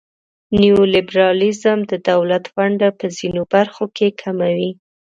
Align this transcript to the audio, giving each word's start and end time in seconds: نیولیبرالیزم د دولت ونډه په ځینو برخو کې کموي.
نیولیبرالیزم 0.61 1.79
د 1.91 1.93
دولت 2.09 2.45
ونډه 2.55 2.89
په 2.99 3.05
ځینو 3.17 3.41
برخو 3.53 3.85
کې 3.95 4.07
کموي. 4.21 4.71